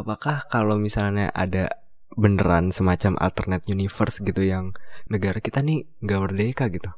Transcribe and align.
apakah 0.00 0.44
kalau 0.52 0.76
misalnya 0.76 1.32
ada 1.32 1.72
beneran 2.16 2.72
semacam 2.72 3.16
alternate 3.20 3.68
universe 3.68 4.24
gitu 4.24 4.40
yang 4.44 4.72
negara 5.08 5.40
kita 5.40 5.60
nih 5.64 5.84
nggak 6.04 6.20
merdeka 6.20 6.64
gitu? 6.72 6.90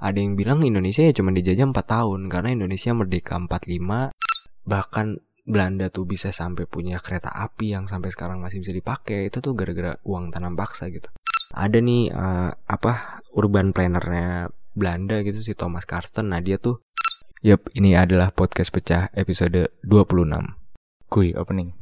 Ada 0.00 0.16
yang 0.16 0.34
bilang 0.34 0.64
Indonesia 0.64 1.04
ya 1.04 1.12
cuma 1.12 1.30
dijajah 1.30 1.68
4 1.68 1.76
tahun 1.76 2.20
karena 2.32 2.56
Indonesia 2.56 2.90
merdeka 2.96 3.36
45 3.36 4.14
bahkan 4.64 5.20
Belanda 5.44 5.90
tuh 5.90 6.06
bisa 6.06 6.30
sampai 6.30 6.64
punya 6.64 7.02
kereta 7.02 7.32
api 7.32 7.74
yang 7.74 7.84
sampai 7.90 8.12
sekarang 8.14 8.38
masih 8.38 8.62
bisa 8.62 8.72
dipakai 8.72 9.28
itu 9.28 9.42
tuh 9.42 9.52
gara-gara 9.52 9.98
uang 10.06 10.30
tanam 10.30 10.54
paksa 10.54 10.88
gitu. 10.88 11.10
Ada 11.52 11.82
nih 11.82 12.14
uh, 12.14 12.50
apa 12.70 13.24
urban 13.34 13.74
plannernya 13.74 14.48
Belanda 14.72 15.20
gitu 15.26 15.42
si 15.42 15.52
Thomas 15.58 15.84
Karsten. 15.84 16.30
Nah 16.30 16.38
dia 16.38 16.56
tuh 16.56 16.80
Yup, 17.40 17.72
ini 17.72 17.96
adalah 17.96 18.36
podcast 18.36 18.68
pecah 18.68 19.08
episode 19.16 19.72
26 19.80 20.28
Kui 21.08 21.32
opening 21.32 21.79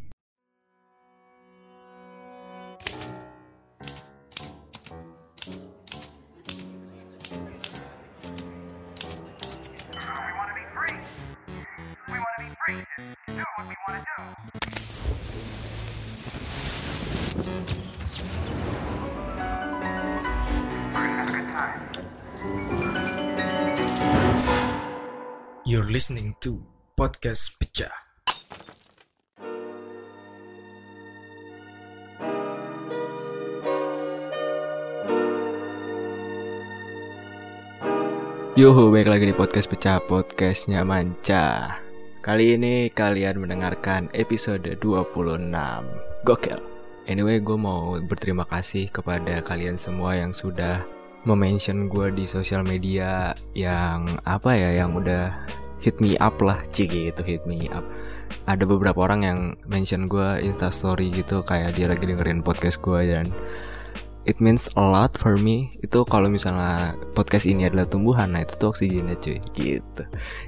You're 25.66 25.90
listening 25.90 26.38
to 26.46 26.62
Podcast 26.94 27.58
Pecah. 27.58 27.90
Yuhu, 38.58 38.90
baik 38.90 39.06
lagi 39.06 39.30
di 39.30 39.34
podcast 39.34 39.70
pecah 39.70 40.02
podcastnya 40.02 40.82
Manca 40.82 41.87
Kali 42.18 42.58
ini 42.58 42.90
kalian 42.90 43.46
mendengarkan 43.46 44.10
episode 44.10 44.66
26 44.82 45.54
Gokil. 46.26 46.58
Anyway, 47.06 47.38
gue 47.38 47.54
mau 47.54 47.94
berterima 48.02 48.42
kasih 48.42 48.90
kepada 48.90 49.38
kalian 49.46 49.78
semua 49.78 50.18
yang 50.18 50.34
sudah 50.34 50.82
memention 51.22 51.86
gue 51.86 52.10
di 52.10 52.26
sosial 52.26 52.66
media 52.66 53.30
Yang 53.54 54.18
apa 54.26 54.50
ya, 54.50 54.82
yang 54.82 54.98
udah 54.98 55.30
hit 55.78 56.02
me 56.02 56.18
up 56.18 56.34
lah 56.42 56.58
Cik 56.74 56.90
gitu, 56.90 57.22
hit 57.22 57.46
me 57.46 57.70
up. 57.70 57.86
Ada 58.50 58.66
beberapa 58.66 58.98
orang 59.06 59.20
yang 59.22 59.38
mention 59.70 60.10
gue 60.10 60.42
instastory 60.42 61.14
gitu 61.14 61.46
Kayak 61.46 61.78
dia 61.78 61.86
lagi 61.86 62.02
dengerin 62.02 62.42
podcast 62.42 62.82
gue 62.82 63.14
dan 63.14 63.30
it 64.28 64.44
means 64.44 64.68
a 64.76 64.84
lot 64.84 65.16
for 65.16 65.40
me. 65.40 65.72
Itu 65.80 66.04
kalau 66.04 66.28
misalnya 66.28 66.92
podcast 67.16 67.48
ini 67.48 67.64
adalah 67.64 67.88
tumbuhan 67.88 68.36
nah 68.36 68.44
itu 68.44 68.60
tuh 68.60 68.76
oksigennya 68.76 69.16
cuy. 69.16 69.40
Gitu. 69.56 70.02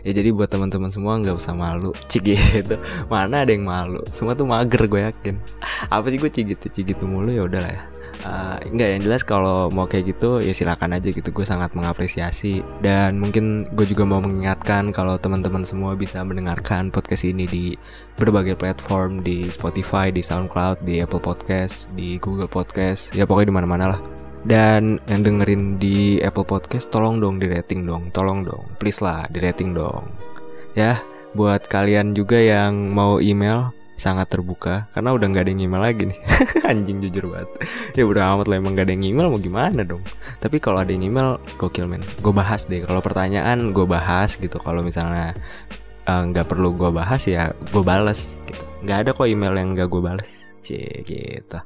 Ya 0.04 0.10
jadi 0.12 0.28
buat 0.36 0.52
teman-teman 0.52 0.92
semua 0.92 1.16
nggak 1.16 1.40
usah 1.40 1.56
malu 1.56 1.96
cik 2.12 2.36
gitu. 2.36 2.76
Mana 3.08 3.48
ada 3.48 3.50
yang 3.56 3.64
malu? 3.64 4.04
Semua 4.12 4.36
tuh 4.36 4.44
mager 4.44 4.84
gue 4.84 5.00
yakin. 5.08 5.34
Apa 5.88 6.12
sih 6.12 6.20
gue 6.20 6.28
cik 6.28 6.44
gitu 6.54 6.66
cik 6.68 6.84
gitu 6.94 7.08
mulu? 7.08 7.32
Ya 7.32 7.48
udahlah 7.48 7.72
ya 7.72 7.82
Uh, 8.20 8.60
enggak 8.68 8.88
yang 8.96 9.02
jelas 9.02 9.22
kalau 9.24 9.72
mau 9.72 9.88
kayak 9.88 10.12
gitu 10.16 10.44
ya 10.44 10.52
silakan 10.52 10.96
aja 10.96 11.08
gitu. 11.08 11.28
Gue 11.32 11.46
sangat 11.48 11.72
mengapresiasi. 11.72 12.60
Dan 12.84 13.16
mungkin 13.20 13.68
gue 13.72 13.86
juga 13.88 14.04
mau 14.04 14.20
mengingatkan 14.20 14.92
kalau 14.92 15.16
teman-teman 15.16 15.64
semua 15.64 15.96
bisa 15.96 16.20
mendengarkan 16.20 16.92
podcast 16.92 17.24
ini 17.24 17.48
di 17.48 17.64
berbagai 18.20 18.60
platform 18.60 19.24
di 19.24 19.48
Spotify 19.48 20.12
di 20.12 20.20
SoundCloud 20.20 20.84
di 20.84 21.00
Apple 21.00 21.22
Podcast 21.24 21.88
di 21.96 22.20
Google 22.20 22.50
Podcast 22.50 23.16
ya 23.16 23.24
pokoknya 23.24 23.48
di 23.48 23.56
mana-mana 23.56 23.84
lah. 23.96 24.00
Dan 24.40 24.96
yang 25.04 25.20
dengerin 25.20 25.76
di 25.76 26.16
Apple 26.24 26.48
Podcast 26.48 26.88
tolong 26.88 27.20
dong 27.20 27.36
di 27.36 27.48
rating 27.48 27.84
dong 27.84 28.08
tolong 28.12 28.44
dong. 28.44 28.64
Please 28.80 29.00
lah 29.04 29.24
di 29.28 29.40
rating 29.40 29.72
dong. 29.72 30.08
Ya 30.76 31.00
buat 31.32 31.70
kalian 31.70 32.12
juga 32.12 32.36
yang 32.40 32.90
mau 32.90 33.22
email 33.22 33.70
sangat 34.00 34.32
terbuka 34.32 34.88
karena 34.96 35.12
udah 35.12 35.28
nggak 35.28 35.44
ada 35.44 35.50
yang 35.52 35.68
email 35.68 35.84
lagi 35.84 36.08
nih. 36.08 36.18
Anjing 36.72 37.04
jujur 37.04 37.36
banget. 37.36 37.48
Ya 37.92 38.08
udah 38.08 38.32
amat 38.32 38.48
lah 38.48 38.56
emang 38.56 38.72
gak 38.72 38.88
ada 38.88 38.96
yang 38.96 39.04
email 39.04 39.28
mau 39.28 39.36
gimana 39.36 39.84
dong? 39.84 40.00
Tapi 40.40 40.56
kalau 40.56 40.80
ada 40.80 40.88
yang 40.88 41.04
email 41.04 41.36
gokil 41.60 41.84
men. 41.84 42.00
Gue 42.24 42.32
bahas 42.32 42.64
deh 42.64 42.80
kalau 42.80 43.04
pertanyaan 43.04 43.76
gue 43.76 43.84
bahas 43.84 44.40
gitu. 44.40 44.56
Kalau 44.56 44.80
misalnya 44.80 45.36
nggak 46.08 46.46
uh, 46.46 46.48
perlu 46.48 46.72
gue 46.72 46.88
bahas 46.88 47.20
ya 47.28 47.52
gue 47.52 47.84
bales 47.84 48.40
gitu. 48.48 48.64
Nggak 48.88 48.98
ada 49.04 49.10
kok 49.12 49.28
email 49.28 49.52
yang 49.52 49.76
nggak 49.76 49.88
gue 49.92 50.00
bales. 50.00 50.32
Cie 50.64 51.04
gitu. 51.04 51.60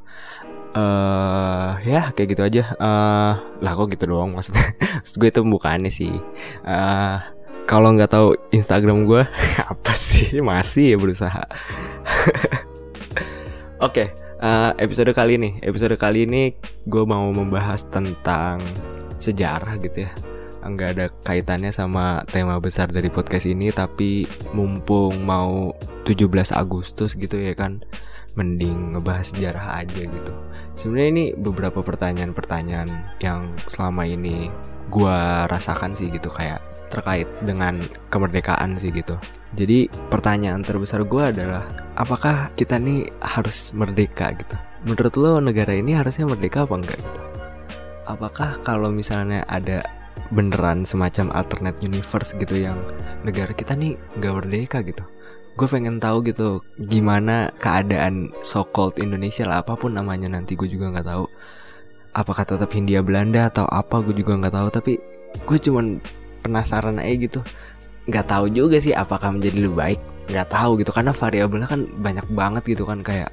Uh, 0.75 1.79
ya 1.87 2.11
kayak 2.19 2.35
gitu 2.35 2.43
aja. 2.43 2.63
Uh, 2.83 3.39
lah 3.63 3.73
kok 3.79 3.95
gitu 3.95 4.11
doang 4.11 4.35
maksudnya? 4.35 4.75
Maksud 4.99 5.23
gue 5.23 5.31
itu 5.31 5.41
bukannya 5.47 5.91
sih. 5.95 6.19
Uh, 6.67 7.23
kalau 7.65 7.97
nggak 7.97 8.13
tahu 8.13 8.37
Instagram 8.53 9.09
gue 9.09 9.25
apa 9.73 9.93
sih? 9.97 10.41
Masih 10.41 10.95
ya 10.95 10.97
berusaha. 11.01 11.45
Oke 13.85 14.09
okay, 14.09 14.09
uh, 14.41 14.77
episode 14.77 15.11
kali 15.17 15.41
ini. 15.41 15.57
Episode 15.65 15.97
kali 15.97 16.29
ini 16.29 16.53
gue 16.85 17.05
mau 17.05 17.29
membahas 17.33 17.85
tentang 17.89 18.61
sejarah 19.17 19.81
gitu 19.81 20.05
ya. 20.05 20.13
Nggak 20.65 20.89
ada 20.97 21.07
kaitannya 21.25 21.73
sama 21.73 22.25
tema 22.29 22.57
besar 22.57 22.89
dari 22.89 23.13
podcast 23.13 23.45
ini 23.45 23.69
tapi 23.69 24.25
mumpung 24.57 25.25
mau 25.25 25.77
17 26.09 26.57
Agustus 26.57 27.17
gitu 27.17 27.37
ya 27.37 27.53
kan 27.53 27.85
mending 28.35 28.97
ngebahas 28.97 29.33
sejarah 29.33 29.85
aja 29.85 30.05
gitu. 30.05 30.33
Sebenarnya 30.75 31.11
ini 31.13 31.25
beberapa 31.37 31.85
pertanyaan-pertanyaan 31.85 32.89
yang 33.23 33.53
selama 33.69 34.09
ini 34.09 34.51
gue 34.91 35.19
rasakan 35.49 35.95
sih 35.95 36.11
gitu 36.11 36.29
kayak 36.33 36.74
terkait 36.95 37.27
dengan 37.43 37.83
kemerdekaan 38.15 38.79
sih 38.79 38.95
gitu. 38.95 39.19
Jadi 39.59 39.91
pertanyaan 40.11 40.63
terbesar 40.63 41.03
gue 41.03 41.23
adalah 41.35 41.67
apakah 41.99 42.55
kita 42.55 42.79
nih 42.79 43.11
harus 43.19 43.75
merdeka 43.75 44.31
gitu? 44.39 44.55
Menurut 44.87 45.15
lo 45.19 45.33
negara 45.43 45.75
ini 45.75 45.99
harusnya 45.99 46.31
merdeka 46.31 46.63
apa 46.63 46.75
enggak 46.79 46.99
gitu? 47.03 47.21
Apakah 48.07 48.63
kalau 48.63 48.95
misalnya 48.95 49.43
ada 49.51 49.83
beneran 50.31 50.87
semacam 50.87 51.35
alternate 51.35 51.83
universe 51.83 52.35
gitu 52.39 52.67
yang 52.67 52.79
negara 53.27 53.51
kita 53.51 53.75
nih 53.75 53.99
nggak 54.19 54.35
merdeka 54.43 54.79
gitu? 54.87 55.03
Gue 55.55 55.71
pengen 55.71 56.03
tahu 56.03 56.27
gitu 56.27 56.63
gimana 56.91 57.55
keadaan 57.63 58.35
so 58.43 58.67
called 58.67 58.99
Indonesia 58.99 59.47
lah 59.47 59.63
apa 59.63 59.79
pun 59.79 59.95
namanya 59.95 60.35
nanti 60.35 60.59
gue 60.59 60.67
juga 60.67 60.91
nggak 60.91 61.07
tahu. 61.07 61.25
Apakah 62.15 62.47
tetap 62.47 62.71
Hindia 62.75 63.03
Belanda 63.03 63.51
atau 63.51 63.67
apa 63.71 64.03
gue 64.03 64.15
juga 64.19 64.39
nggak 64.39 64.55
tahu 64.55 64.69
tapi 64.71 64.93
gue 65.47 65.59
cuman 65.59 65.99
penasaran 66.45 67.01
aja 67.01 67.17
gitu. 67.17 67.41
Nggak 68.05 68.27
tahu 68.29 68.53
juga 68.53 68.77
sih 68.79 68.93
apakah 68.93 69.33
menjadi 69.33 69.65
lebih 69.65 69.77
baik. 69.77 70.01
Nggak 70.29 70.49
tahu 70.53 70.71
gitu 70.81 70.93
karena 70.93 71.13
variabelnya 71.17 71.69
kan 71.69 71.81
banyak 72.01 72.27
banget 72.33 72.63
gitu 72.77 72.85
kan 72.85 73.01
kayak 73.01 73.33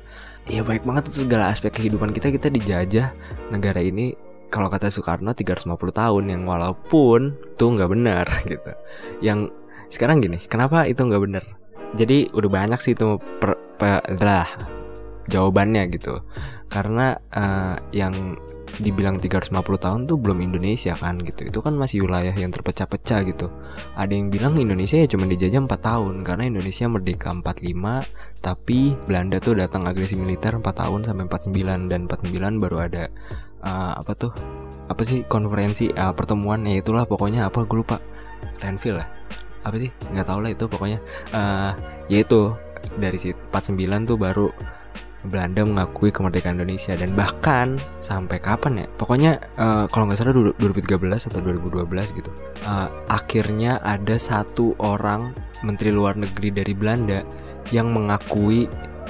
ya 0.49 0.66
baik 0.66 0.88
banget 0.88 1.11
itu 1.11 1.27
segala 1.27 1.53
aspek 1.53 1.69
kehidupan 1.75 2.16
kita 2.16 2.31
kita 2.31 2.47
dijajah 2.47 3.11
negara 3.51 3.83
ini. 3.83 4.16
Kalau 4.51 4.67
kata 4.67 4.91
Soekarno 4.91 5.31
350 5.31 5.79
tahun 5.95 6.23
yang 6.27 6.44
walaupun 6.44 7.39
tuh 7.55 7.69
nggak 7.72 7.91
benar 7.91 8.25
gitu. 8.51 8.72
Yang 9.19 9.55
sekarang 9.91 10.23
gini 10.23 10.39
kenapa 10.47 10.88
itu 10.88 11.03
nggak 11.03 11.23
benar? 11.23 11.43
Jadi 11.91 12.31
udah 12.31 12.47
banyak 12.47 12.79
sih 12.79 12.95
itu 12.95 13.19
per, 13.39 13.59
per, 13.75 13.99
lah 14.23 14.47
jawabannya 15.31 15.88
gitu. 15.96 16.19
Karena 16.68 17.16
uh, 17.31 17.80
yang 17.96 18.36
dibilang 18.80 19.19
350 19.19 19.52
tahun 19.84 20.00
tuh 20.08 20.16
belum 20.16 20.40
Indonesia 20.40 20.96
kan 20.96 21.19
gitu. 21.19 21.52
Itu 21.52 21.59
kan 21.59 21.75
masih 21.75 22.08
wilayah 22.08 22.31
yang 22.31 22.56
terpecah-pecah 22.56 23.19
gitu. 23.28 23.52
Ada 24.00 24.16
yang 24.16 24.31
bilang 24.31 24.56
Indonesia 24.56 24.96
ya 24.96 25.08
cuma 25.12 25.28
dijajah 25.28 25.68
4 25.68 25.68
tahun 25.68 26.16
karena 26.24 26.47
Indonesia 26.47 26.88
merdeka 26.88 27.36
45 27.36 28.40
tapi 28.40 28.96
Belanda 29.03 29.44
tuh 29.44 29.59
datang 29.59 29.84
agresi 29.84 30.16
militer 30.16 30.56
4 30.56 30.64
tahun 30.64 31.00
sampai 31.03 31.28
49 31.28 31.91
dan 31.91 32.08
49 32.08 32.64
baru 32.64 32.78
ada 32.88 33.03
uh, 33.67 33.94
apa 34.00 34.11
tuh 34.16 34.32
apa 34.88 35.02
sih 35.03 35.23
konferensi 35.28 35.91
uh, 35.91 36.16
pertemuan 36.16 36.64
ya 36.64 36.79
itulah 36.79 37.03
pokoknya 37.03 37.52
apa 37.52 37.67
gue 37.67 37.78
lupa. 37.84 38.00
Renville 38.64 39.03
lah. 39.03 39.08
Apa 39.61 39.78
sih? 39.78 39.91
Nggak 40.16 40.26
tahu 40.26 40.40
lah 40.41 40.52
itu 40.53 40.66
pokoknya. 40.66 41.00
Uh, 41.35 41.72
ya 42.08 42.23
itu 42.23 42.55
dari 42.97 43.17
si 43.22 43.29
49 43.53 44.09
tuh 44.09 44.17
baru 44.17 44.50
Belanda 45.28 45.62
mengakui 45.62 46.09
kemerdekaan 46.09 46.58
Indonesia 46.58 46.97
dan 46.97 47.14
bahkan 47.14 47.78
sampai 48.02 48.41
kapan 48.41 48.85
ya? 48.85 48.88
Pokoknya 48.97 49.38
uh, 49.58 49.85
kalau 49.91 50.09
nggak 50.09 50.18
salah 50.18 50.34
2013 50.58 51.29
atau 51.29 51.40
2012 51.41 52.18
gitu. 52.18 52.32
Uh, 52.66 52.90
akhirnya 53.06 53.78
ada 53.85 54.18
satu 54.18 54.73
orang 54.82 55.34
menteri 55.62 55.94
luar 55.94 56.18
negeri 56.18 56.50
dari 56.50 56.73
Belanda 56.73 57.22
yang 57.70 57.94
mengakui 57.94 58.66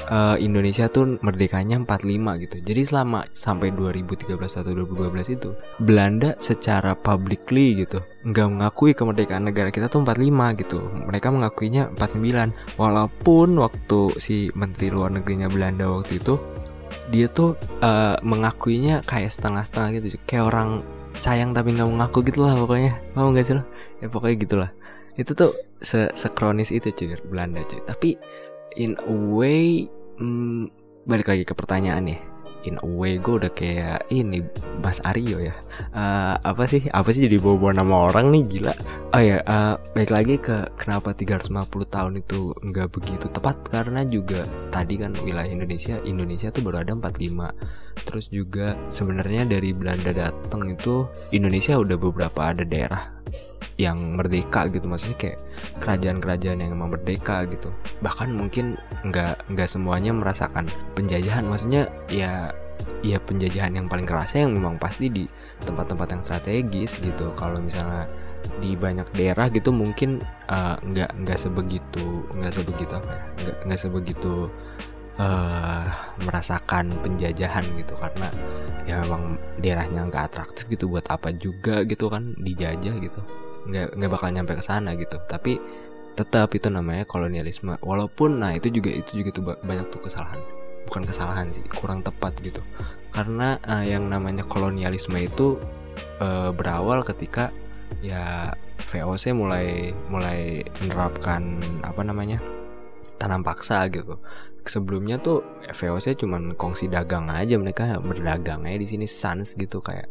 uh, 0.09 0.38
Indonesia 0.42 0.88
tuh 0.88 1.19
merdekanya 1.21 1.77
45 1.83 2.44
gitu. 2.48 2.57
Jadi 2.63 2.81
selama 2.88 3.27
sampai 3.36 3.75
2013 3.75 4.31
atau 4.39 4.71
2012 4.74 5.36
itu 5.38 5.50
Belanda 5.83 6.33
secara 6.42 6.98
publicly 6.98 7.86
gitu 7.86 8.01
nggak 8.21 8.48
mengakui 8.53 8.94
kemerdekaan 8.94 9.50
negara 9.50 9.74
kita 9.74 9.89
tuh 9.89 10.06
45 10.06 10.62
gitu. 10.62 10.80
Mereka 11.09 11.27
mengakuinya 11.33 11.89
49 11.98 12.77
walaupun 12.77 13.57
waktu 13.57 14.01
si 14.21 14.53
menteri 14.53 14.94
luar 14.94 15.09
negerinya 15.13 15.50
Belanda 15.50 15.89
waktu 15.89 16.21
itu 16.21 16.38
dia 17.09 17.27
tuh 17.27 17.57
uh, 17.83 18.15
mengakuinya 18.21 19.01
kayak 19.04 19.33
setengah-setengah 19.33 19.89
gitu. 20.00 20.07
Kayak 20.30 20.54
orang 20.54 20.69
sayang 21.18 21.51
tapi 21.51 21.75
nggak 21.75 21.89
mengaku 21.89 22.24
gitu 22.24 22.45
lah 22.45 22.54
pokoknya. 22.56 22.94
Mau 23.18 23.33
nggak 23.33 23.45
sih 23.45 23.56
lo? 23.57 23.63
Ya 24.00 24.07
pokoknya 24.07 24.36
gitulah. 24.38 24.69
Itu 25.18 25.36
tuh 25.36 25.51
se 25.81 26.07
sekronis 26.13 26.71
itu 26.71 26.94
cuy 26.94 27.18
Belanda 27.27 27.65
cuy. 27.68 27.81
Tapi 27.83 28.09
in 28.77 28.95
a 29.03 29.13
way 29.13 29.88
hmm, 30.19 30.69
balik 31.07 31.31
lagi 31.31 31.44
ke 31.44 31.53
pertanyaan 31.56 32.15
ya. 32.15 32.19
In 32.62 32.77
a 32.77 32.85
way 32.85 33.18
gue 33.18 33.41
udah 33.41 33.50
kayak 33.57 34.06
ini 34.13 34.45
Mas 34.85 35.01
Aryo 35.01 35.41
ya. 35.41 35.57
Uh, 35.97 36.38
apa 36.45 36.69
sih? 36.69 36.85
Apa 36.94 37.09
sih 37.09 37.25
jadi 37.25 37.41
bawa-bawa 37.41 37.81
nama 37.81 38.13
orang 38.13 38.29
nih? 38.29 38.44
Gila. 38.45 38.73
Oh 39.18 39.21
ya 39.21 39.41
uh, 39.50 39.81
balik 39.97 40.13
lagi 40.13 40.35
ke 40.38 40.69
kenapa 40.77 41.18
350 41.18 41.50
tahun 41.89 42.13
itu 42.21 42.53
nggak 42.62 42.94
begitu 42.94 43.25
tepat? 43.33 43.57
Karena 43.65 44.06
juga 44.06 44.45
tadi 44.69 45.01
kan 45.01 45.18
wilayah 45.25 45.50
Indonesia 45.50 45.97
Indonesia 46.06 46.53
tuh 46.53 46.62
baru 46.62 46.85
ada 46.85 46.94
45 46.94 48.06
terus 48.07 48.31
juga 48.31 48.73
sebenarnya 48.88 49.45
dari 49.45 49.75
Belanda 49.75 50.15
datang 50.15 50.65
itu 50.69 51.06
Indonesia 51.35 51.77
udah 51.77 51.97
beberapa 52.00 52.39
ada 52.50 52.63
daerah 52.65 53.12
yang 53.81 54.18
merdeka 54.18 54.68
gitu. 54.69 54.86
Maksudnya 54.86 55.18
kayak 55.18 55.40
kerajaan-kerajaan 55.81 56.60
yang 56.62 56.72
emang 56.75 56.94
merdeka 56.94 57.46
gitu. 57.50 57.74
Bahkan 58.06 58.34
mungkin 58.34 58.78
nggak 59.06 59.50
nggak 59.52 59.69
semuanya 59.69 60.12
merasakan 60.13 60.69
penjajahan. 60.94 61.46
Maksudnya 61.48 61.90
ya 62.12 62.54
ya 63.02 63.18
penjajahan 63.22 63.74
yang 63.74 63.90
paling 63.90 64.06
kerasa 64.06 64.46
yang 64.46 64.54
memang 64.54 64.78
pasti 64.78 65.10
di 65.10 65.25
tempat-tempat 65.66 66.08
yang 66.13 66.22
strategis 66.22 66.98
gitu. 67.02 67.34
Kalau 67.34 67.58
misalnya 67.58 68.06
di 68.58 68.74
banyak 68.74 69.06
daerah 69.13 69.54
gitu 69.54 69.69
mungkin 69.69 70.22
uh, 70.50 70.78
nggak 70.81 71.14
nggak 71.22 71.38
sebegitu 71.38 72.25
nggak 72.34 72.54
sebegitu 72.57 72.94
apa 72.98 73.12
ya 73.14 73.24
nggak 73.38 73.57
nggak 73.69 73.80
sebegitu 73.80 74.34
uh, 75.22 75.86
merasakan 76.25 76.90
penjajahan 77.02 77.66
gitu. 77.78 77.94
Karena 77.98 78.28
ya 78.86 78.98
memang 79.06 79.38
daerahnya 79.62 80.10
nggak 80.10 80.34
atraktif 80.34 80.66
gitu 80.69 80.90
buat 80.90 81.06
apa 81.10 81.34
juga 81.38 81.86
gitu 81.86 82.10
kan 82.10 82.34
dijajah 82.42 82.98
gitu 82.98 83.22
nggak 83.68 83.98
nggak 83.98 84.12
bakal 84.12 84.30
nyampe 84.31 84.54
ke 84.58 84.63
sana 84.63 84.96
gitu. 84.98 85.18
Tapi 85.30 85.58
tetap 86.16 86.52
itu 86.56 86.68
namanya 86.68 87.08
kolonialisme. 87.08 87.78
Walaupun 87.81 88.42
nah 88.42 88.52
itu 88.56 88.72
juga 88.72 88.92
itu 88.92 89.24
juga 89.24 89.30
tuh 89.31 89.44
banyak 89.62 89.88
tuh 89.90 90.02
kesalahan. 90.04 90.40
Bukan 90.90 91.04
kesalahan 91.06 91.48
sih 91.54 91.63
kurang 91.72 92.02
tepat 92.02 92.36
gitu. 92.42 92.60
Karena 93.12 93.60
uh, 93.68 93.84
yang 93.84 94.08
namanya 94.08 94.44
kolonialisme 94.48 95.16
itu 95.19 95.60
uh, 96.24 96.50
berawal 96.56 97.04
ketika 97.04 97.52
ya 98.00 98.56
VOC 98.92 99.36
mulai 99.36 99.92
mulai 100.07 100.64
menerapkan 100.84 101.60
apa 101.84 102.02
namanya 102.04 102.40
tanam 103.22 103.46
paksa 103.46 103.86
gitu 103.94 104.18
sebelumnya 104.66 105.18
tuh 105.18 105.42
VOC 105.69 106.22
cuman 106.22 106.54
kongsi 106.54 106.90
dagang 106.92 107.30
aja 107.34 107.58
mereka 107.58 107.98
berdagang 107.98 108.66
aja 108.66 108.78
di 108.78 108.88
sini 108.88 109.06
sans 109.10 109.58
gitu 109.58 109.81
kayak 109.81 110.10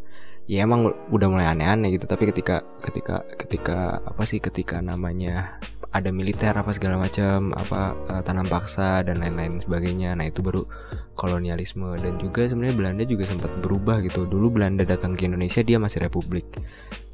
ya 0.50 0.66
emang 0.66 0.90
udah 1.14 1.28
mulai 1.30 1.46
aneh-aneh 1.46 1.94
gitu. 1.94 2.10
Tapi 2.10 2.26
ketika 2.34 2.66
ketika 2.82 3.22
ketika 3.38 4.02
apa 4.02 4.22
sih 4.26 4.42
ketika 4.42 4.82
namanya 4.82 5.62
ada 5.90 6.10
militer 6.14 6.54
apa 6.54 6.70
segala 6.70 7.02
macam 7.02 7.50
apa 7.54 7.94
uh, 8.10 8.22
tanam 8.22 8.46
paksa 8.46 9.02
dan 9.02 9.18
lain-lain 9.22 9.58
sebagainya 9.58 10.14
nah 10.18 10.26
itu 10.26 10.42
baru 10.42 10.66
kolonialisme. 11.14 11.94
Dan 12.02 12.18
juga 12.18 12.50
sebenarnya 12.50 12.74
Belanda 12.74 13.04
juga 13.06 13.30
sempat 13.30 13.50
berubah 13.62 14.02
gitu. 14.02 14.26
Dulu 14.26 14.58
Belanda 14.58 14.82
datang 14.82 15.14
ke 15.14 15.30
Indonesia 15.30 15.62
dia 15.62 15.78
masih 15.78 16.02
republik 16.02 16.46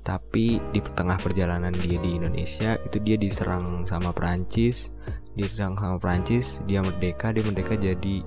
tapi 0.07 0.63
di 0.71 0.79
tengah 0.95 1.19
perjalanan 1.19 1.75
dia 1.75 1.99
di 1.99 2.15
Indonesia 2.15 2.79
itu 2.87 3.03
dia 3.03 3.19
diserang 3.19 3.83
sama 3.91 4.15
Perancis 4.15 4.95
diserang 5.35 5.75
sama 5.75 5.99
Perancis 5.99 6.63
dia 6.71 6.79
merdeka 6.79 7.35
dia 7.35 7.43
merdeka 7.43 7.75
jadi 7.75 8.23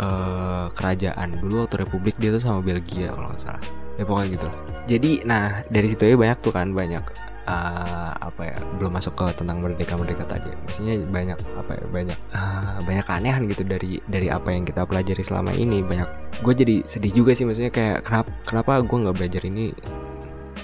uh, 0.00 0.66
kerajaan. 0.74 1.38
Dulu 1.44 1.66
waktu 1.66 1.76
republik 1.84 2.16
dia 2.16 2.32
tuh 2.34 2.42
sama 2.42 2.60
Belgia 2.64 3.12
kalau 3.12 3.28
nggak 3.30 3.42
salah. 3.42 3.62
Ya 4.00 4.02
pokoknya 4.08 4.28
gitu. 4.34 4.48
Jadi 4.88 5.10
nah 5.28 5.62
dari 5.68 5.86
situ 5.92 6.02
ya 6.08 6.16
banyak 6.16 6.38
tuh 6.40 6.52
kan 6.56 6.72
banyak 6.72 7.04
uh, 7.46 8.12
apa 8.16 8.42
ya 8.50 8.56
belum 8.80 8.96
masuk 8.96 9.14
ke 9.14 9.26
tentang 9.36 9.60
merdeka 9.60 9.94
merdeka 10.00 10.24
tadi. 10.26 10.50
Maksudnya 10.66 10.94
banyak 11.06 11.38
apa 11.54 11.72
ya 11.76 11.84
banyak 11.86 12.18
uh, 12.32 12.76
banyak 12.82 13.04
keanehan 13.04 13.42
gitu 13.46 13.62
dari 13.62 14.00
dari 14.08 14.28
apa 14.32 14.48
yang 14.50 14.64
kita 14.64 14.82
pelajari 14.88 15.22
selama 15.22 15.52
ini. 15.54 15.84
Banyak 15.84 16.08
gue 16.40 16.54
jadi 16.56 16.76
sedih 16.88 17.12
juga 17.12 17.36
sih 17.36 17.44
maksudnya 17.44 17.70
kayak 17.70 18.08
kenapa 18.08 18.30
kenapa 18.48 18.72
gue 18.80 18.98
nggak 19.04 19.16
belajar 19.16 19.42
ini 19.44 19.76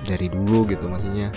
dari 0.06 0.30
dulu 0.30 0.62
gitu 0.70 0.86
maksudnya 0.86 1.34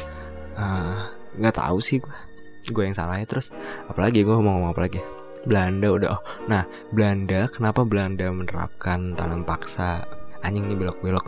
nggak 1.35 1.55
uh, 1.55 1.59
tahu 1.59 1.77
sih 1.81 1.97
gue 1.97 2.29
gue 2.69 2.83
yang 2.85 2.95
salah 2.95 3.17
ya 3.17 3.25
terus 3.25 3.55
apalagi 3.89 4.21
gue 4.21 4.35
mau 4.35 4.55
ngomong 4.55 4.71
apa 4.75 4.81
lagi? 4.85 5.01
Belanda 5.47 5.87
udah 5.95 6.09
oh 6.19 6.21
nah 6.51 6.67
Belanda 6.91 7.47
kenapa 7.47 7.87
Belanda 7.87 8.27
menerapkan 8.29 9.15
tanam 9.15 9.47
paksa? 9.47 10.03
Anjing 10.39 10.71
nih 10.71 10.77
belok-belok. 10.79 11.27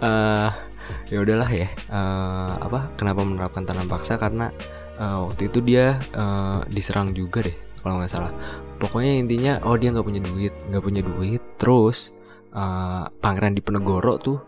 Uh, 0.00 0.48
ya 1.12 1.20
udahlah 1.20 1.48
ya 1.52 1.68
uh, 1.92 2.56
apa 2.64 2.92
kenapa 2.96 3.20
menerapkan 3.24 3.64
tanam 3.64 3.88
paksa? 3.88 4.20
Karena 4.20 4.52
uh, 5.00 5.28
waktu 5.28 5.48
itu 5.48 5.60
dia 5.64 5.96
uh, 6.16 6.64
diserang 6.68 7.12
juga 7.12 7.44
deh 7.44 7.56
kalau 7.80 8.00
nggak 8.00 8.12
salah. 8.12 8.32
Pokoknya 8.78 9.12
intinya 9.18 9.52
oh 9.64 9.76
dia 9.76 9.92
nggak 9.92 10.06
punya 10.06 10.20
duit 10.22 10.54
nggak 10.68 10.84
punya 10.84 11.02
duit 11.04 11.42
terus 11.56 12.12
uh, 12.52 13.08
pangeran 13.20 13.56
Diponegoro 13.56 14.20
tuh 14.20 14.38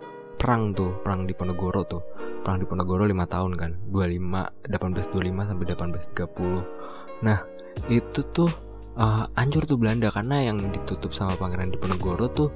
perang 0.40 0.72
tuh 0.72 0.96
perang 1.04 1.28
di 1.28 1.36
Ponegoro 1.36 1.84
tuh. 1.84 2.00
Perang 2.40 2.56
di 2.56 2.64
Ponegoro 2.64 3.04
5 3.04 3.12
tahun 3.28 3.52
kan 3.52 3.70
25 3.92 4.72
1825 4.72 5.48
sampai 5.52 5.64
1830 5.76 7.20
nah 7.20 7.44
itu 7.92 8.24
tuh 8.32 8.48
uh, 8.96 9.24
tuh 9.48 9.78
Belanda 9.78 10.10
karena 10.10 10.50
yang 10.50 10.58
ditutup 10.72 11.12
sama 11.14 11.36
Pangeran 11.38 11.70
Diponegoro 11.70 12.26
tuh 12.32 12.48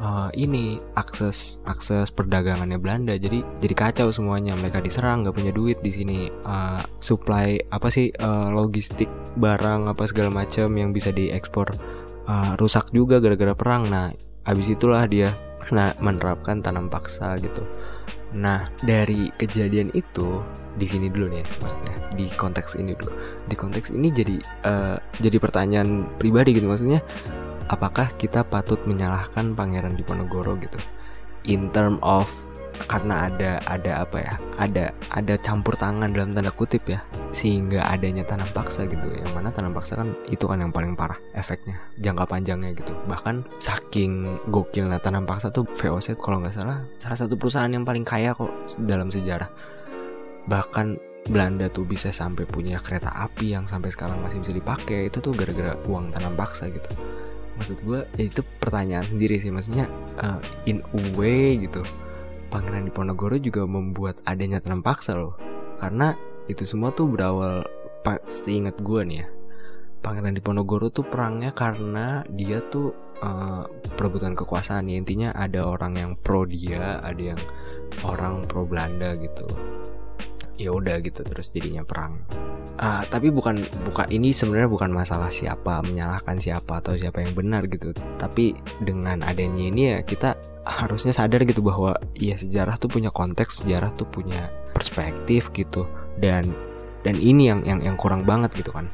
uh, 0.00 0.30
ini 0.34 0.80
akses 0.96 1.60
akses 1.68 2.10
perdagangannya 2.10 2.78
Belanda. 2.80 3.14
Jadi 3.18 3.44
jadi 3.60 3.74
kacau 3.74 4.08
semuanya. 4.14 4.56
Mereka 4.56 4.80
diserang 4.80 5.26
nggak 5.26 5.36
punya 5.36 5.52
duit 5.52 5.78
di 5.84 5.92
sini 5.92 6.18
uh, 6.46 6.82
supply 6.98 7.58
apa 7.70 7.88
sih 7.92 8.10
uh, 8.22 8.50
logistik 8.54 9.10
barang 9.36 9.90
apa 9.90 10.02
segala 10.08 10.32
macam 10.32 10.72
yang 10.74 10.90
bisa 10.90 11.12
diekspor 11.12 11.70
uh, 12.26 12.54
rusak 12.56 12.90
juga 12.94 13.20
gara-gara 13.22 13.54
perang. 13.54 13.86
Nah 13.90 14.10
abis 14.42 14.74
itulah 14.74 15.06
dia 15.06 15.30
nah 15.70 15.94
menerapkan 16.02 16.58
tanam 16.58 16.90
paksa 16.90 17.38
gitu. 17.38 17.62
Nah 18.34 18.72
dari 18.82 19.30
kejadian 19.38 19.92
itu 19.94 20.40
di 20.80 20.88
sini 20.88 21.12
dulu 21.12 21.28
nih 21.30 21.44
maksudnya 21.60 21.94
di 22.16 22.26
konteks 22.32 22.74
ini 22.80 22.96
dulu. 22.96 23.12
Di 23.46 23.54
konteks 23.54 23.92
ini 23.94 24.08
jadi 24.10 24.36
uh, 24.66 24.96
jadi 25.20 25.36
pertanyaan 25.38 26.08
pribadi 26.18 26.56
gitu 26.56 26.66
maksudnya 26.66 27.04
apakah 27.70 28.10
kita 28.18 28.42
patut 28.42 28.80
menyalahkan 28.88 29.54
pangeran 29.54 29.94
Diponegoro 29.94 30.58
gitu? 30.58 30.80
In 31.46 31.70
term 31.70 32.02
of 32.02 32.26
karena 32.86 33.30
ada 33.30 33.62
ada 33.66 34.04
apa 34.04 34.18
ya 34.20 34.34
ada 34.58 34.84
ada 35.10 35.34
campur 35.40 35.74
tangan 35.78 36.10
dalam 36.12 36.34
tanda 36.36 36.52
kutip 36.52 36.84
ya 36.86 37.00
sehingga 37.32 37.82
adanya 37.88 38.22
tanam 38.22 38.46
paksa 38.52 38.84
gitu. 38.86 39.08
Yang 39.08 39.32
mana 39.32 39.48
tanam 39.50 39.72
paksa 39.72 39.98
kan 39.98 40.12
itu 40.28 40.44
kan 40.44 40.60
yang 40.60 40.70
paling 40.70 40.92
parah 40.92 41.16
efeknya 41.32 41.80
jangka 41.98 42.24
panjangnya 42.28 42.76
gitu. 42.76 42.92
Bahkan 43.08 43.58
saking 43.58 44.38
gokilnya 44.52 45.00
tanam 45.00 45.24
paksa 45.24 45.48
tuh 45.48 45.64
VOC 45.64 46.20
kalau 46.20 46.44
nggak 46.44 46.54
salah 46.54 46.84
salah 47.00 47.18
satu 47.18 47.34
perusahaan 47.34 47.72
yang 47.72 47.82
paling 47.82 48.04
kaya 48.04 48.36
kok 48.36 48.52
dalam 48.84 49.08
sejarah. 49.08 49.48
Bahkan 50.46 51.10
Belanda 51.22 51.70
tuh 51.70 51.86
bisa 51.86 52.10
sampai 52.10 52.42
punya 52.44 52.82
kereta 52.82 53.14
api 53.14 53.54
yang 53.54 53.64
sampai 53.70 53.94
sekarang 53.94 54.18
masih 54.26 54.42
bisa 54.42 54.52
dipakai 54.52 55.06
itu 55.06 55.22
tuh 55.22 55.30
gara-gara 55.30 55.78
uang 55.86 56.10
tanam 56.10 56.34
paksa 56.34 56.66
gitu. 56.68 56.90
Maksud 57.56 57.78
gue 57.86 58.00
ya 58.18 58.24
itu 58.26 58.42
pertanyaan 58.58 59.06
sendiri 59.06 59.38
sih. 59.38 59.54
Maksudnya 59.54 59.86
uh, 60.18 60.42
in 60.66 60.82
a 60.82 61.00
way 61.14 61.62
gitu 61.62 61.86
Pangeran 62.52 62.84
Diponegoro 62.84 63.40
juga 63.40 63.64
membuat 63.64 64.20
adanya 64.28 64.60
tanam 64.60 64.84
paksa 64.84 65.16
loh. 65.16 65.40
Karena 65.80 66.12
itu 66.52 66.68
semua 66.68 66.92
tuh 66.92 67.08
berawal 67.08 67.64
pasti 68.04 68.60
inget 68.60 68.76
gue 68.84 69.00
nih 69.08 69.18
ya. 69.24 69.28
Pangeran 70.04 70.36
Diponegoro 70.36 70.92
tuh 70.92 71.08
perangnya 71.08 71.56
karena 71.56 72.20
dia 72.28 72.60
tuh 72.68 72.92
uh, 73.24 73.64
perebutan 73.96 74.36
kekuasaan. 74.36 74.92
Ya 74.92 75.00
intinya 75.00 75.32
ada 75.32 75.64
orang 75.64 75.96
yang 75.96 76.12
pro 76.20 76.44
dia 76.44 77.00
ada 77.00 77.32
yang 77.32 77.40
orang 78.04 78.44
pro 78.44 78.68
Belanda 78.68 79.16
gitu. 79.16 79.48
Ya 80.60 80.76
udah 80.76 81.00
gitu 81.00 81.24
terus 81.24 81.48
jadinya 81.48 81.88
perang 81.88 82.20
uh, 82.78 83.02
tapi 83.08 83.28
bukan 83.28 83.60
bukan 83.88 84.06
ini 84.08 84.32
sebenarnya 84.32 84.70
bukan 84.70 84.90
masalah 84.94 85.28
siapa 85.28 85.84
menyalahkan 85.84 86.38
siapa 86.38 86.80
atau 86.80 86.96
siapa 86.96 87.20
yang 87.20 87.34
benar 87.36 87.66
gitu. 87.68 87.92
Tapi 88.16 88.56
dengan 88.80 89.20
adanya 89.26 89.64
ini 89.68 89.82
ya 89.96 89.98
kita 90.00 90.38
harusnya 90.62 91.10
sadar 91.10 91.42
gitu 91.42 91.60
bahwa 91.60 91.98
ya 92.14 92.38
sejarah 92.38 92.78
tuh 92.78 92.86
punya 92.86 93.10
konteks 93.10 93.66
sejarah 93.66 93.90
tuh 93.92 94.06
punya 94.08 94.48
perspektif 94.72 95.50
gitu. 95.52 95.84
Dan 96.16 96.54
dan 97.02 97.18
ini 97.18 97.50
yang 97.50 97.60
yang 97.66 97.82
yang 97.82 97.96
kurang 97.98 98.22
banget 98.22 98.54
gitu 98.54 98.70
kan. 98.70 98.86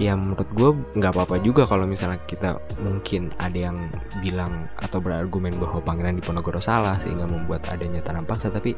Ya 0.00 0.16
menurut 0.16 0.48
gue 0.56 0.70
nggak 0.96 1.12
apa-apa 1.12 1.36
juga 1.44 1.68
kalau 1.68 1.84
misalnya 1.84 2.16
kita 2.24 2.56
mungkin 2.80 3.30
ada 3.36 3.68
yang 3.68 3.76
bilang 4.24 4.66
atau 4.80 4.96
berargumen 4.96 5.54
bahwa 5.60 5.84
Pangeran 5.84 6.16
Diponegoro 6.16 6.56
salah 6.56 6.96
sehingga 6.98 7.28
membuat 7.28 7.68
adanya 7.68 8.00
tanam 8.00 8.24
paksa. 8.24 8.48
Tapi 8.48 8.72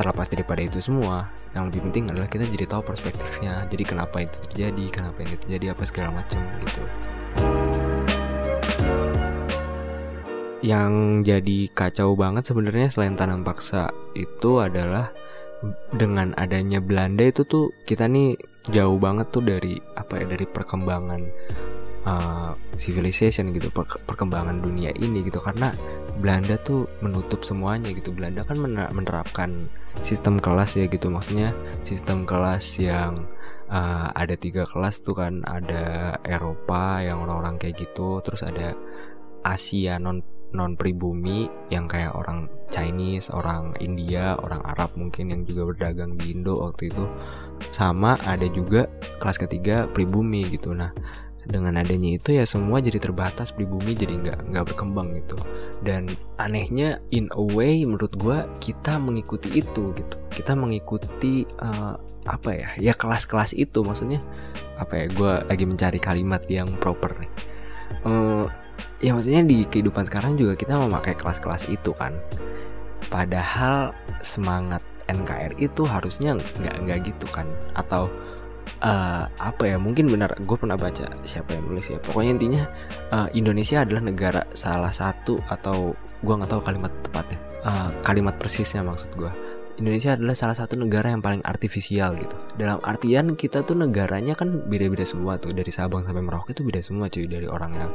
terlepas 0.00 0.32
daripada 0.32 0.64
itu 0.64 0.80
semua 0.80 1.28
yang 1.52 1.68
lebih 1.68 1.84
penting 1.92 2.08
adalah 2.08 2.24
kita 2.24 2.48
jadi 2.48 2.64
tahu 2.64 2.80
perspektifnya. 2.88 3.68
Jadi 3.68 3.84
kenapa 3.84 4.24
itu 4.24 4.40
terjadi 4.48 4.84
kenapa 4.88 5.20
ini 5.20 5.36
terjadi 5.36 5.76
apa 5.76 5.82
segala 5.84 6.24
macam 6.24 6.40
gitu. 6.64 6.82
Yang 10.64 10.92
jadi 11.28 11.58
kacau 11.76 12.16
banget 12.16 12.48
sebenarnya 12.48 12.88
selain 12.88 13.16
tanam 13.16 13.44
paksa 13.44 13.92
itu 14.16 14.64
adalah 14.64 15.12
dengan 15.92 16.32
adanya 16.40 16.80
Belanda 16.80 17.28
itu 17.28 17.44
tuh 17.44 17.76
kita 17.84 18.08
nih 18.08 18.40
jauh 18.72 18.96
banget 18.96 19.28
tuh 19.28 19.44
dari 19.44 19.76
apa 20.00 20.20
ya 20.20 20.24
dari 20.24 20.48
perkembangan 20.48 21.20
uh, 22.08 22.52
civilization 22.80 23.52
gitu 23.52 23.68
per 23.68 23.84
perkembangan 24.08 24.64
dunia 24.64 24.96
ini 24.96 25.24
gitu. 25.28 25.44
Karena 25.44 25.68
Belanda 26.20 26.56
tuh 26.60 26.88
menutup 27.00 27.44
semuanya 27.44 27.92
gitu. 27.92 28.12
Belanda 28.12 28.44
kan 28.44 28.60
menerapkan 28.92 29.68
sistem 30.02 30.38
kelas 30.38 30.76
ya 30.78 30.86
gitu. 30.86 31.08
Maksudnya 31.08 31.54
sistem 31.84 32.24
kelas 32.24 32.80
yang 32.80 33.14
uh, 33.70 34.08
ada 34.12 34.34
tiga 34.34 34.66
kelas 34.66 35.00
tuh 35.00 35.16
kan 35.16 35.40
ada 35.46 36.18
Eropa 36.26 37.00
yang 37.00 37.22
orang-orang 37.24 37.56
kayak 37.56 37.86
gitu 37.86 38.20
terus 38.20 38.42
ada 38.42 38.74
Asia 39.46 39.96
non 39.96 40.20
non 40.50 40.74
pribumi 40.74 41.46
yang 41.70 41.86
kayak 41.86 42.10
orang 42.10 42.50
Chinese, 42.74 43.30
orang 43.30 43.70
India, 43.78 44.34
orang 44.42 44.58
Arab 44.66 44.98
mungkin 44.98 45.30
yang 45.30 45.46
juga 45.46 45.70
berdagang 45.70 46.18
di 46.18 46.34
Indo 46.34 46.58
waktu 46.58 46.90
itu. 46.90 47.06
Sama 47.70 48.18
ada 48.26 48.50
juga 48.50 48.90
kelas 49.22 49.38
ketiga 49.38 49.86
pribumi 49.86 50.42
gitu. 50.50 50.74
Nah 50.74 50.90
dengan 51.46 51.80
adanya 51.80 52.20
itu 52.20 52.36
ya 52.36 52.44
semua 52.44 52.84
jadi 52.84 53.00
terbatas 53.00 53.50
pribumi 53.50 53.96
jadi 53.96 54.12
nggak 54.20 54.38
nggak 54.52 54.64
berkembang 54.72 55.16
gitu 55.16 55.40
dan 55.80 56.04
anehnya 56.36 57.00
in 57.08 57.32
a 57.32 57.42
way 57.56 57.84
menurut 57.88 58.12
gue 58.20 58.38
kita 58.60 59.00
mengikuti 59.00 59.48
itu 59.60 59.96
gitu. 59.96 60.16
Kita 60.28 60.52
mengikuti 60.52 61.48
uh, 61.60 61.96
apa 62.28 62.50
ya 62.52 62.68
ya 62.76 62.92
kelas-kelas 62.92 63.56
itu 63.56 63.80
maksudnya 63.80 64.20
apa 64.76 65.04
ya 65.04 65.06
gue 65.08 65.32
lagi 65.48 65.64
mencari 65.64 65.98
kalimat 66.00 66.44
yang 66.48 66.68
proper 66.80 67.16
nih. 67.16 67.32
Uh, 68.04 68.44
ya 69.00 69.16
maksudnya 69.16 69.40
di 69.44 69.64
kehidupan 69.64 70.04
sekarang 70.04 70.36
juga 70.36 70.56
kita 70.56 70.76
memakai 70.76 71.16
kelas-kelas 71.16 71.68
itu 71.72 71.96
kan. 71.96 72.16
Padahal 73.08 73.96
semangat 74.20 74.84
NKRI 75.10 75.66
itu 75.66 75.82
harusnya 75.88 76.36
nggak 76.38 76.76
nggak 76.86 76.98
gitu 77.08 77.26
kan. 77.32 77.48
Atau 77.74 78.12
uh, 78.78 79.24
apa 79.26 79.62
ya 79.66 79.76
mungkin 79.76 80.06
benar 80.06 80.38
gue 80.38 80.56
pernah 80.56 80.78
baca 80.78 81.10
siapa 81.26 81.58
yang 81.58 81.66
nulis 81.66 81.90
ya 81.90 81.98
pokoknya 81.98 82.30
intinya 82.38 82.62
uh, 83.10 83.28
Indonesia 83.34 83.82
adalah 83.82 84.02
negara 84.06 84.42
salah 84.54 84.94
satu 84.94 85.42
atau 85.50 85.92
gue 86.22 86.34
nggak 86.34 86.50
tahu 86.50 86.62
kalimat 86.62 86.92
tepatnya 87.02 87.38
uh, 87.66 87.90
kalimat 88.06 88.34
persisnya 88.38 88.86
maksud 88.86 89.12
gue 89.18 89.32
Indonesia 89.80 90.12
adalah 90.12 90.36
salah 90.36 90.52
satu 90.52 90.76
negara 90.76 91.08
yang 91.08 91.24
paling 91.24 91.40
artifisial 91.40 92.12
gitu. 92.20 92.36
Dalam 92.60 92.84
artian 92.84 93.32
kita 93.32 93.64
tuh 93.64 93.72
negaranya 93.80 94.36
kan 94.36 94.68
beda-beda 94.68 95.08
semua 95.08 95.40
tuh 95.40 95.56
dari 95.56 95.72
Sabang 95.72 96.04
sampai 96.04 96.20
Merauke 96.20 96.52
itu 96.52 96.60
beda 96.60 96.84
semua 96.84 97.08
cuy 97.08 97.24
dari 97.24 97.48
orang 97.48 97.72
yang 97.72 97.90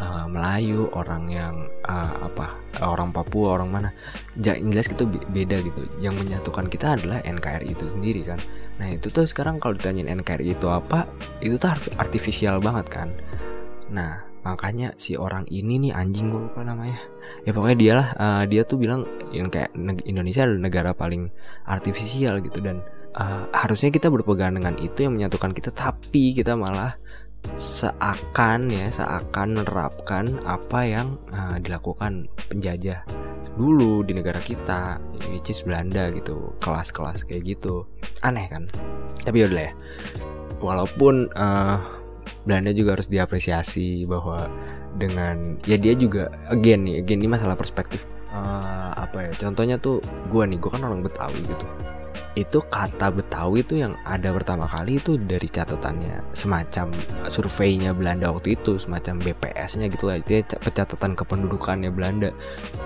uh, 0.00 0.24
Melayu, 0.24 0.88
orang 0.96 1.28
yang 1.28 1.54
uh, 1.84 2.32
apa, 2.32 2.56
orang 2.80 3.12
Papua, 3.12 3.60
orang 3.60 3.68
mana. 3.68 3.90
Yang 4.40 4.72
jelas 4.72 4.86
itu 4.88 5.04
beda 5.28 5.56
gitu. 5.60 5.80
Yang 6.00 6.14
menyatukan 6.24 6.64
kita 6.72 6.96
adalah 6.96 7.20
NKRI 7.20 7.76
itu 7.76 7.84
sendiri 7.92 8.24
kan. 8.24 8.40
Nah 8.78 8.88
itu 8.94 9.10
tuh 9.10 9.26
sekarang 9.26 9.58
kalau 9.58 9.74
ditanyain 9.74 10.10
NKRI 10.22 10.54
itu 10.54 10.70
apa, 10.70 11.10
itu 11.42 11.58
tuh 11.58 11.70
artifisial 11.98 12.62
banget 12.62 12.86
kan. 12.88 13.08
Nah 13.90 14.28
makanya 14.46 14.94
si 14.96 15.18
orang 15.18 15.44
ini 15.50 15.76
nih 15.88 15.92
anjing 15.92 16.30
gue 16.32 16.40
lupa 16.48 16.64
namanya 16.64 16.96
ya 17.44 17.50
pokoknya 17.52 17.76
dia 17.76 17.92
lah 17.98 18.08
uh, 18.16 18.44
dia 18.48 18.62
tuh 18.64 18.80
bilang 18.80 19.04
yang 19.34 19.52
kayak 19.52 19.74
Indonesia 20.08 20.46
adalah 20.46 20.62
negara 20.62 20.90
paling 20.96 21.28
artifisial 21.68 22.40
gitu 22.40 22.64
dan 22.64 22.80
uh, 23.18 23.44
harusnya 23.52 23.92
kita 23.92 24.08
berpegang 24.08 24.56
dengan 24.56 24.78
itu 24.80 25.04
yang 25.04 25.18
menyatukan 25.18 25.52
kita 25.52 25.68
tapi 25.74 26.32
kita 26.32 26.56
malah 26.56 26.96
seakan 27.58 28.70
ya 28.70 28.86
seakan 28.90 29.58
menerapkan 29.58 30.38
apa 30.46 30.80
yang 30.86 31.18
uh, 31.34 31.58
dilakukan 31.58 32.30
penjajah 32.50 33.02
dulu 33.58 34.06
di 34.06 34.14
negara 34.14 34.38
kita 34.38 35.02
which 35.26 35.50
is 35.50 35.66
Belanda 35.66 36.14
gitu 36.14 36.54
kelas-kelas 36.62 37.26
kayak 37.26 37.58
gitu. 37.58 37.86
Aneh 38.22 38.46
kan? 38.46 38.70
Tapi 39.26 39.42
yaudah 39.42 39.70
ya. 39.70 39.72
Walaupun 40.62 41.30
uh, 41.34 41.78
Belanda 42.46 42.70
juga 42.70 42.94
harus 42.94 43.10
diapresiasi 43.10 44.06
bahwa 44.06 44.46
dengan 44.98 45.58
ya 45.68 45.76
dia 45.78 45.94
juga 45.94 46.32
again 46.50 46.86
nih 46.86 47.04
again 47.04 47.22
ini 47.22 47.30
masalah 47.30 47.54
perspektif 47.54 48.08
uh, 48.32 48.92
apa 48.96 49.28
ya 49.28 49.32
contohnya 49.38 49.76
tuh 49.78 50.02
gue 50.32 50.42
nih 50.42 50.58
gue 50.58 50.70
kan 50.72 50.82
orang 50.82 51.04
Betawi 51.04 51.38
gitu 51.44 51.66
itu 52.38 52.62
kata 52.70 53.10
Betawi 53.10 53.66
itu 53.66 53.82
yang 53.82 53.98
ada 54.06 54.30
pertama 54.30 54.70
kali 54.70 55.02
itu 55.02 55.18
dari 55.18 55.50
catatannya. 55.50 56.30
Semacam 56.30 56.94
surveinya 57.26 57.90
Belanda 57.90 58.30
waktu 58.30 58.54
itu 58.54 58.78
semacam 58.78 59.18
BPS-nya 59.18 59.90
gitu 59.90 60.06
lah. 60.06 60.22
Itu 60.22 60.46
pencatatan 60.62 61.18
kependudukannya 61.18 61.90
Belanda. 61.90 62.30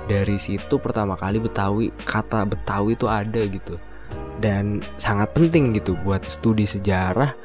Dari 0.09 0.41
situ 0.41 0.81
pertama 0.81 1.21
kali 1.21 1.39
Betawi 1.39 1.93
kata 2.09 2.49
Betawi 2.49 2.97
itu 2.97 3.07
ada 3.07 3.43
gitu. 3.45 3.77
Dan 4.41 4.81
sangat 4.99 5.37
penting 5.37 5.77
gitu 5.77 5.95
buat 6.03 6.25
studi 6.27 6.67
sejarah 6.67 7.37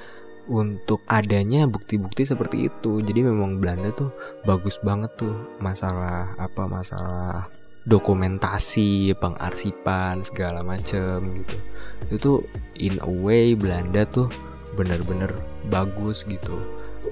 untuk 0.47 1.03
adanya 1.11 1.67
bukti-bukti 1.67 2.23
seperti 2.23 2.71
itu. 2.71 3.03
Jadi 3.03 3.19
memang 3.27 3.59
Belanda 3.59 3.91
tuh 3.91 4.09
bagus 4.47 4.79
banget 4.79 5.11
tuh 5.19 5.35
masalah 5.59 6.33
apa 6.39 6.63
masalah 6.65 7.51
dokumentasi 7.87 9.15
pengarsipan 9.15 10.19
segala 10.19 10.59
macem 10.59 11.39
gitu. 11.41 11.55
Itu 12.03 12.15
tuh 12.19 12.37
in 12.75 12.99
a 12.99 13.07
way 13.09 13.55
Belanda 13.55 14.03
tuh 14.03 14.27
bener-bener 14.75 15.31
bagus 15.71 16.27
gitu. 16.27 16.59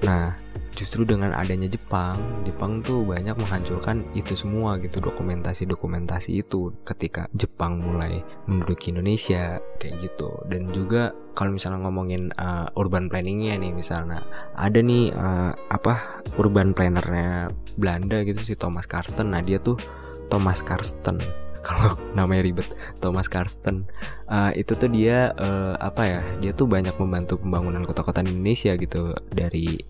Nah 0.04 0.36
justru 0.76 1.08
dengan 1.08 1.32
adanya 1.32 1.72
Jepang 1.72 2.20
Jepang 2.44 2.84
tuh 2.84 3.00
banyak 3.00 3.32
menghancurkan 3.32 4.04
itu 4.12 4.36
semua 4.36 4.76
gitu 4.76 5.00
dokumentasi-dokumentasi 5.00 6.44
itu 6.44 6.68
ketika 6.84 7.32
Jepang 7.32 7.80
mulai 7.80 8.20
menduduki 8.44 8.92
Indonesia 8.92 9.56
kayak 9.80 9.96
gitu. 10.04 10.44
Dan 10.44 10.68
juga 10.76 11.16
kalau 11.32 11.56
misalnya 11.56 11.88
ngomongin 11.88 12.28
uh, 12.36 12.68
urban 12.76 13.08
planningnya 13.08 13.56
nih 13.56 13.72
misalnya 13.72 14.20
ada 14.52 14.76
nih 14.84 15.08
uh, 15.16 15.56
apa 15.72 16.24
urban 16.36 16.76
plannernya 16.76 17.48
Belanda 17.80 18.20
gitu 18.28 18.44
si 18.44 18.52
Thomas 18.60 18.84
Karsten 18.84 19.32
nah 19.32 19.40
dia 19.40 19.56
tuh 19.56 19.80
Thomas 20.28 20.60
Karsten. 20.62 21.18
Kalau 21.66 21.98
namanya 22.14 22.46
ribet 22.46 22.68
Thomas 23.02 23.26
Karsten. 23.26 23.90
Uh, 24.30 24.54
itu 24.54 24.78
tuh 24.78 24.86
dia 24.86 25.34
uh, 25.34 25.74
apa 25.82 26.02
ya 26.06 26.20
dia 26.38 26.52
tuh 26.54 26.70
banyak 26.70 26.94
membantu 26.94 27.42
pembangunan 27.42 27.82
kota-kota 27.82 28.22
Indonesia 28.22 28.78
gitu. 28.78 29.14
Dari 29.34 29.82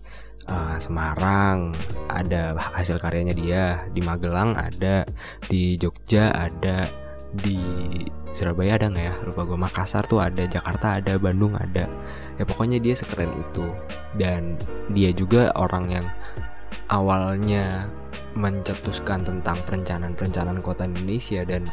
uh, 0.49 0.77
Semarang 0.81 1.77
ada 2.09 2.57
hasil 2.57 2.97
karyanya 2.97 3.35
dia. 3.37 3.65
Di 3.93 4.01
Magelang 4.01 4.57
ada 4.57 5.05
di 5.45 5.77
Jogja 5.77 6.33
ada 6.33 6.87
di 7.37 7.59
Surabaya 8.33 8.77
ada 8.77 8.87
nggak 8.89 9.05
ya? 9.05 9.15
Lupa 9.25 9.41
gue 9.45 9.59
Makassar 9.59 10.05
tuh 10.05 10.21
ada 10.21 10.45
Jakarta 10.45 11.01
ada 11.01 11.17
Bandung 11.17 11.57
ada. 11.57 11.89
Ya 12.37 12.43
pokoknya 12.45 12.77
dia 12.81 12.93
sekeren 12.93 13.33
itu. 13.33 13.65
Dan 14.17 14.57
dia 14.93 15.09
juga 15.13 15.49
orang 15.57 15.89
yang 15.93 16.05
awalnya 16.87 17.87
mencetuskan 18.37 19.25
tentang 19.25 19.57
perencanaan-perencanaan 19.65 20.61
kota 20.61 20.85
Indonesia 20.85 21.41
dan 21.41 21.65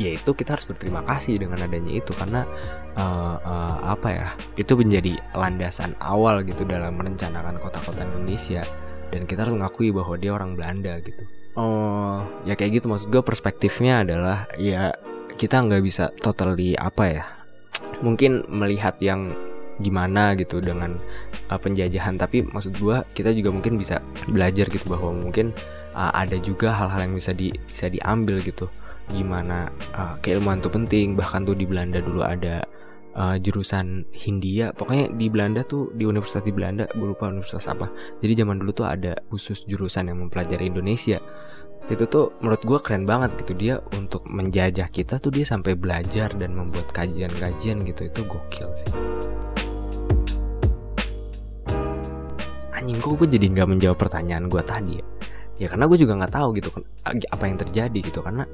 ya 0.00 0.16
itu 0.16 0.32
kita 0.32 0.56
harus 0.56 0.64
berterima 0.64 1.04
kasih 1.04 1.36
dengan 1.36 1.60
adanya 1.60 1.92
itu 1.92 2.16
karena 2.16 2.48
uh, 2.96 3.36
uh, 3.36 3.76
apa 3.92 4.08
ya 4.08 4.28
itu 4.56 4.72
menjadi 4.72 5.20
landasan 5.36 5.92
awal 6.00 6.40
gitu 6.44 6.64
dalam 6.64 6.96
merencanakan 6.96 7.60
kota-kota 7.60 8.04
Indonesia 8.04 8.64
dan 9.12 9.28
kita 9.28 9.44
harus 9.44 9.60
mengakui 9.60 9.92
bahwa 9.92 10.16
dia 10.16 10.32
orang 10.32 10.56
Belanda 10.56 10.96
gitu. 11.04 11.22
Oh 11.56 12.24
ya 12.48 12.56
kayak 12.56 12.80
gitu 12.80 12.86
maksud 12.88 13.12
gue 13.12 13.20
perspektifnya 13.20 14.04
adalah 14.04 14.48
ya 14.56 14.96
kita 15.36 15.60
nggak 15.64 15.84
bisa 15.84 16.08
totally 16.20 16.72
apa 16.80 17.04
ya 17.08 17.24
mungkin 18.00 18.44
melihat 18.48 18.96
yang 19.04 19.36
gimana 19.76 20.32
gitu 20.36 20.64
dengan 20.64 20.96
uh, 21.50 21.58
penjajahan. 21.58 22.18
Tapi 22.18 22.46
maksud 22.46 22.78
gue 22.78 22.96
kita 23.14 23.30
juga 23.34 23.50
mungkin 23.54 23.78
bisa 23.78 24.02
belajar 24.30 24.66
gitu 24.70 24.86
bahwa 24.90 25.14
mungkin 25.14 25.54
uh, 25.94 26.12
ada 26.12 26.36
juga 26.38 26.74
hal-hal 26.74 27.10
yang 27.10 27.14
bisa 27.16 27.32
di 27.32 27.54
bisa 27.66 27.88
diambil 27.90 28.38
gitu. 28.42 28.66
Gimana 29.14 29.70
uh, 29.94 30.14
keilmuan 30.20 30.58
itu 30.58 30.70
penting. 30.70 31.14
Bahkan 31.14 31.46
tuh 31.46 31.56
di 31.56 31.64
Belanda 31.64 32.02
dulu 32.02 32.22
ada 32.26 32.66
uh, 33.16 33.36
jurusan 33.38 34.04
Hindia. 34.12 34.74
Pokoknya 34.74 35.10
di 35.14 35.26
Belanda 35.30 35.62
tuh 35.62 35.90
di 35.96 36.04
Universitas 36.04 36.44
di 36.44 36.52
Belanda 36.54 36.84
gue 36.90 37.06
lupa 37.16 37.30
universitas 37.30 37.66
apa. 37.70 37.86
Jadi 38.20 38.44
zaman 38.44 38.60
dulu 38.60 38.70
tuh 38.74 38.86
ada 38.86 39.14
khusus 39.32 39.64
jurusan 39.64 40.12
yang 40.12 40.20
mempelajari 40.26 40.68
Indonesia. 40.68 41.18
Itu 41.86 42.10
tuh 42.10 42.34
menurut 42.42 42.66
gue 42.66 42.78
keren 42.82 43.06
banget 43.06 43.38
gitu. 43.46 43.54
Dia 43.54 43.74
untuk 43.94 44.26
menjajah 44.26 44.90
kita 44.90 45.22
tuh 45.22 45.30
dia 45.30 45.46
sampai 45.46 45.78
belajar 45.78 46.34
dan 46.34 46.58
membuat 46.58 46.90
kajian-kajian 46.90 47.86
gitu. 47.86 48.10
Itu 48.10 48.26
gokil 48.26 48.70
sih 48.74 49.45
anjing 52.86 53.02
kok 53.02 53.18
gue 53.18 53.28
jadi 53.34 53.46
nggak 53.50 53.68
menjawab 53.74 53.98
pertanyaan 53.98 54.46
gue 54.46 54.62
tadi 54.62 55.02
ya? 55.02 55.06
Ya 55.56 55.72
karena 55.72 55.88
gue 55.88 55.98
juga 55.98 56.20
nggak 56.20 56.32
tahu 56.36 56.48
gitu 56.54 56.68
kan 56.68 56.84
apa 57.10 57.44
yang 57.48 57.56
terjadi 57.58 57.98
gitu. 57.98 58.22
Karena 58.22 58.46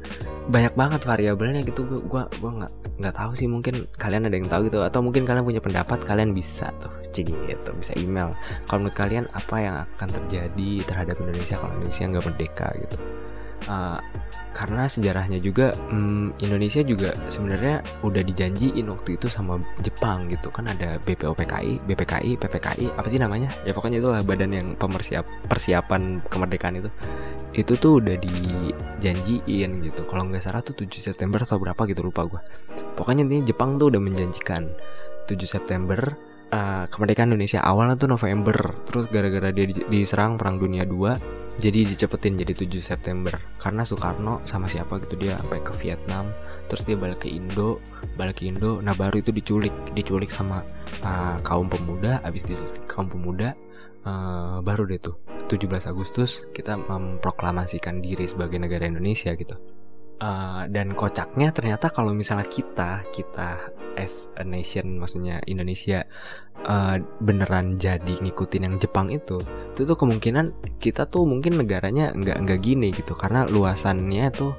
banyak 0.48 0.72
banget 0.72 1.04
variabelnya 1.04 1.60
gitu. 1.68 1.84
Gue 1.84 2.00
gue 2.00 2.22
gue 2.40 2.50
nggak 2.62 2.72
nggak 3.02 3.14
tahu 3.18 3.30
sih 3.36 3.50
mungkin 3.50 3.84
kalian 4.00 4.30
ada 4.30 4.36
yang 4.38 4.48
tahu 4.48 4.72
gitu. 4.72 4.80
Atau 4.80 5.04
mungkin 5.04 5.28
kalian 5.28 5.44
punya 5.44 5.60
pendapat 5.60 6.00
kalian 6.00 6.32
bisa 6.32 6.72
tuh 6.80 6.94
cik 7.12 7.28
gitu. 7.28 7.70
Bisa 7.76 7.92
email. 8.00 8.32
Kalau 8.64 8.86
menurut 8.86 8.96
kalian 8.96 9.26
apa 9.36 9.56
yang 9.60 9.74
akan 9.82 10.08
terjadi 10.22 10.70
terhadap 10.88 11.20
Indonesia 11.20 11.58
kalau 11.60 11.74
Indonesia 11.76 12.04
nggak 12.08 12.24
merdeka 12.24 12.68
gitu 12.80 12.96
uh, 13.69 13.99
karena 14.52 14.85
sejarahnya 14.85 15.40
juga 15.40 15.73
um, 15.88 16.31
Indonesia 16.45 16.85
juga 16.85 17.16
sebenarnya 17.26 17.81
udah 18.04 18.21
dijanjiin 18.21 18.85
waktu 18.85 19.16
itu 19.16 19.26
sama 19.33 19.59
Jepang 19.81 20.28
gitu. 20.28 20.52
Kan 20.52 20.69
ada 20.69 21.00
BPOPKI, 21.02 21.88
BPKI, 21.88 22.37
PPKI 22.37 22.87
apa 22.92 23.09
sih 23.09 23.16
namanya? 23.16 23.49
Ya 23.64 23.73
pokoknya 23.73 23.99
itulah 24.00 24.21
badan 24.21 24.52
yang 24.52 24.69
pemersiap 24.76 25.25
persiapan 25.49 26.21
kemerdekaan 26.28 26.85
itu. 26.85 26.90
Itu 27.52 27.76
tuh 27.81 28.00
udah 28.00 28.16
dijanjiin 28.21 29.71
gitu. 29.85 30.00
Kalau 30.04 30.28
nggak 30.28 30.45
salah 30.45 30.61
tuh 30.61 30.76
7 30.76 30.88
September 31.00 31.40
atau 31.40 31.57
berapa 31.61 31.81
gitu 31.88 32.04
lupa 32.04 32.25
gue 32.25 32.40
pokoknya 32.95 33.25
ini 33.26 33.38
Jepang 33.42 33.81
tuh 33.81 33.90
udah 33.90 34.00
menjanjikan 34.00 34.69
7 35.26 35.35
September 35.42 35.99
uh, 36.52 36.85
kemerdekaan 36.87 37.33
Indonesia 37.33 37.59
awalnya 37.64 37.97
tuh 37.97 38.11
November. 38.11 38.54
Terus 38.87 39.09
gara-gara 39.09 39.49
dia 39.50 39.66
diserang 39.88 40.37
perang 40.37 40.61
dunia 40.61 40.85
2 40.85 41.41
jadi 41.61 41.85
dicepetin 41.85 42.40
jadi 42.40 42.52
7 42.54 42.80
September. 42.80 43.35
Karena 43.61 43.85
Soekarno 43.85 44.40
sama 44.49 44.71
siapa 44.71 45.02
gitu 45.04 45.18
dia 45.18 45.37
sampai 45.37 45.61
ke 45.61 45.73
Vietnam 45.80 46.32
terus 46.71 46.88
dia 46.88 46.97
balik 46.97 47.25
ke 47.25 47.28
Indo 47.28 47.82
balik 48.16 48.40
ke 48.40 48.49
Indo. 48.49 48.80
Nah 48.80 48.97
baru 48.97 49.21
itu 49.21 49.35
diculik 49.35 49.73
diculik 49.92 50.32
sama 50.32 50.64
uh, 51.04 51.37
kaum 51.44 51.68
pemuda. 51.68 52.25
Abis 52.25 52.49
diculik 52.49 52.88
kaum 52.88 53.11
pemuda 53.11 53.52
uh, 54.06 54.59
baru 54.62 54.87
deh 54.87 55.00
tuh 55.00 55.18
17 55.50 55.90
Agustus 55.90 56.47
kita 56.56 56.78
memproklamasikan 56.78 58.00
diri 58.00 58.26
sebagai 58.26 58.59
negara 58.59 58.87
Indonesia 58.87 59.35
gitu 59.35 59.54
Uh, 60.23 60.71
dan 60.71 60.95
kocaknya 60.95 61.50
ternyata 61.50 61.90
kalau 61.90 62.14
misalnya 62.14 62.47
kita 62.47 63.02
kita 63.11 63.59
as 63.99 64.31
a 64.38 64.47
nation 64.47 64.95
maksudnya 65.02 65.42
Indonesia 65.50 66.07
uh, 66.62 67.02
beneran 67.19 67.75
jadi 67.75 68.23
ngikutin 68.23 68.71
yang 68.71 68.78
Jepang 68.78 69.11
itu 69.11 69.42
itu 69.73 69.83
tuh 69.83 69.99
kemungkinan 69.99 70.78
kita 70.78 71.09
tuh 71.09 71.25
mungkin 71.25 71.59
negaranya 71.59 72.12
nggak 72.12 72.38
nggak 72.45 72.61
gini 72.61 72.92
gitu. 72.95 73.16
Karena 73.16 73.49
luasannya 73.49 74.26
tuh 74.31 74.52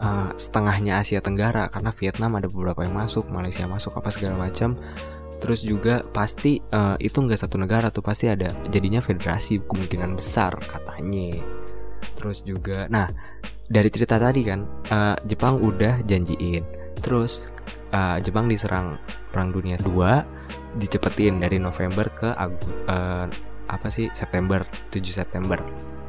uh, 0.00 0.30
setengahnya 0.38 1.02
Asia 1.02 1.20
Tenggara 1.20 1.68
karena 1.68 1.90
Vietnam 1.92 2.38
ada 2.38 2.48
beberapa 2.48 2.86
yang 2.86 2.96
masuk 2.96 3.28
Malaysia 3.28 3.66
masuk 3.66 3.98
apa 3.98 4.08
segala 4.14 4.48
macam. 4.48 4.78
Terus 5.40 5.64
juga 5.64 6.04
pasti 6.12 6.60
uh, 6.70 7.00
itu 7.00 7.16
nggak 7.16 7.40
satu 7.40 7.56
negara 7.56 7.88
tuh 7.88 8.04
pasti 8.04 8.28
ada 8.28 8.52
jadinya 8.68 9.00
federasi 9.00 9.64
kemungkinan 9.64 10.16
besar 10.16 10.54
katanya. 10.64 11.40
Terus 12.16 12.44
juga 12.44 12.86
nah 12.88 13.08
dari 13.70 13.86
cerita 13.86 14.18
tadi 14.18 14.42
kan 14.42 14.66
uh, 14.90 15.16
Jepang 15.24 15.62
udah 15.62 16.02
janjiin. 16.02 16.66
Terus 16.98 17.54
uh, 17.94 18.18
Jepang 18.18 18.50
diserang 18.50 18.98
perang 19.30 19.54
dunia 19.54 19.78
2 19.78 20.82
dicepetin 20.82 21.38
dari 21.38 21.62
November 21.62 22.10
ke 22.10 22.34
Agu 22.34 22.58
uh, 22.90 23.30
apa 23.70 23.86
sih 23.86 24.10
September 24.10 24.66
7 24.90 25.06
September. 25.06 25.62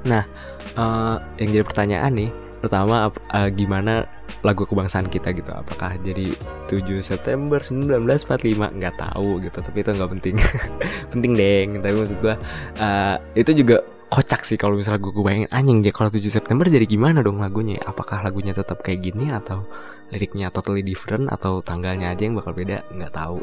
Nah 0.10 0.26
uh, 0.74 1.22
yang 1.38 1.62
jadi 1.62 1.66
pertanyaan 1.66 2.12
nih 2.18 2.32
pertama 2.62 3.14
uh, 3.14 3.50
gimana 3.54 4.10
lagu 4.42 4.66
kebangsaan 4.66 5.06
kita 5.06 5.30
gitu? 5.30 5.54
Apakah 5.54 6.02
jadi 6.02 6.34
7 6.66 6.82
September 7.06 7.62
1945 7.62 8.58
nggak 8.58 8.96
tahu 8.98 9.38
gitu 9.38 9.62
tapi 9.62 9.78
itu 9.86 9.94
nggak 9.94 10.12
penting. 10.18 10.36
Penting 11.14 11.34
deng 11.38 11.70
tapi 11.86 11.94
maksud 11.94 12.18
gua 12.26 12.42
uh, 12.82 13.22
itu 13.38 13.54
juga 13.54 13.86
kocak 14.12 14.44
sih 14.44 14.60
kalau 14.60 14.76
misalnya 14.76 15.00
gue, 15.00 15.16
gue 15.16 15.24
bayangin 15.24 15.50
anjing 15.56 15.80
dia 15.80 15.96
kalau 15.96 16.12
7 16.12 16.20
September 16.28 16.68
jadi 16.68 16.84
gimana 16.84 17.24
dong 17.24 17.40
lagunya? 17.40 17.80
Apakah 17.88 18.20
lagunya 18.20 18.52
tetap 18.52 18.84
kayak 18.84 19.08
gini 19.08 19.32
atau 19.32 19.64
liriknya 20.12 20.52
totally 20.52 20.84
different 20.84 21.32
atau 21.32 21.64
tanggalnya 21.64 22.12
aja 22.12 22.28
yang 22.28 22.36
bakal 22.36 22.52
beda? 22.52 22.84
Nggak 22.92 23.16
tahu. 23.16 23.40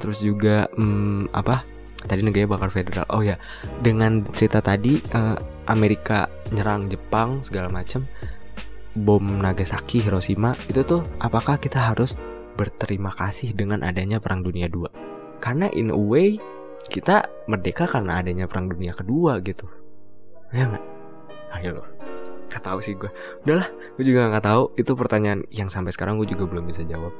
Terus 0.00 0.24
juga 0.24 0.72
hmm, 0.72 1.36
apa? 1.36 1.68
Tadi 2.08 2.24
negaranya 2.24 2.56
bakal 2.56 2.72
federal. 2.72 3.04
Oh 3.12 3.20
ya 3.20 3.36
dengan 3.84 4.24
cerita 4.32 4.64
tadi 4.64 4.96
uh, 5.12 5.36
Amerika 5.68 6.32
nyerang 6.48 6.88
Jepang 6.88 7.36
segala 7.44 7.68
macam 7.68 8.08
bom 8.96 9.20
Nagasaki 9.20 10.00
Hiroshima 10.00 10.56
itu 10.72 10.80
tuh 10.80 11.04
apakah 11.20 11.60
kita 11.60 11.92
harus 11.92 12.16
berterima 12.56 13.12
kasih 13.12 13.52
dengan 13.52 13.84
adanya 13.84 14.16
perang 14.16 14.40
dunia 14.40 14.72
2 14.72 15.44
karena 15.44 15.68
in 15.76 15.92
a 15.92 16.00
way 16.00 16.40
kita 16.88 17.28
merdeka 17.44 17.84
karena 17.84 18.24
adanya 18.24 18.48
perang 18.48 18.72
dunia 18.72 18.96
kedua 18.96 19.44
gitu 19.44 19.68
ya 20.54 20.64
nggak? 20.70 20.84
Ayo 21.56 21.80
loh 21.80 21.88
Gak 22.52 22.62
tahu 22.62 22.78
sih 22.84 22.94
gue 22.94 23.10
Udahlah 23.42 23.68
gue 23.96 24.04
juga 24.04 24.28
gak 24.30 24.46
tahu. 24.46 24.62
Itu 24.78 24.92
pertanyaan 24.94 25.44
yang 25.50 25.72
sampai 25.72 25.90
sekarang 25.90 26.20
gue 26.20 26.28
juga 26.28 26.46
belum 26.46 26.68
bisa 26.68 26.84
jawab. 26.86 27.10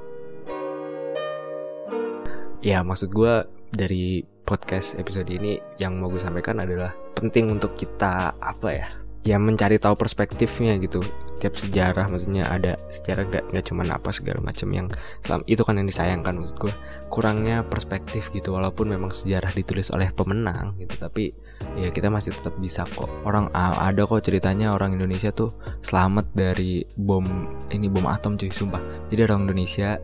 Ya 2.63 2.83
maksud 2.83 3.13
gue 3.13 3.45
Dari 3.73 4.25
podcast 4.47 4.97
episode 4.97 5.29
ini 5.29 5.59
Yang 5.77 5.93
mau 5.99 6.09
gue 6.09 6.23
sampaikan 6.23 6.63
adalah 6.63 6.95
Penting 7.17 7.53
untuk 7.53 7.75
kita 7.77 8.33
Apa 8.39 8.69
ya 8.73 8.87
Ya 9.27 9.43
mencari 9.43 9.83
tahu 9.83 9.99
perspektifnya 9.99 10.79
gitu. 10.79 11.03
Tiap 11.43 11.59
sejarah 11.59 12.07
maksudnya 12.07 12.47
ada 12.47 12.79
Sejarah 12.89 13.27
gak, 13.27 13.45
gak 13.51 13.65
cuma 13.67 13.83
apa 13.91 14.09
segala 14.15 14.39
macam 14.41 14.69
yang 14.73 14.87
selam, 15.21 15.43
Itu 15.51 15.67
kan 15.67 15.77
yang 15.77 15.91
disayangkan 15.91 16.39
maksud 16.39 16.57
gue 16.57 16.75
Kurangnya 17.13 17.67
perspektif 17.67 18.31
gitu 18.33 18.55
Walaupun 18.55 18.89
memang 18.89 19.13
sejarah 19.13 19.53
ditulis 19.53 19.91
oleh 19.93 20.15
pemenang 20.15 20.79
gitu 20.81 20.97
Tapi 20.97 21.35
ya 21.77 21.89
kita 21.93 22.09
masih 22.09 22.33
tetap 22.33 22.55
bisa 22.57 22.83
kok. 22.87 23.09
Orang 23.23 23.53
ada 23.55 24.03
kok 24.05 24.23
ceritanya 24.25 24.73
orang 24.73 24.97
Indonesia 24.97 25.31
tuh 25.31 25.53
selamat 25.85 26.33
dari 26.33 26.85
bom 26.97 27.25
ini 27.73 27.87
bom 27.87 28.07
atom 28.09 28.35
cuy 28.35 28.51
sumpah. 28.51 28.81
Jadi 29.13 29.21
orang 29.27 29.49
Indonesia 29.49 30.01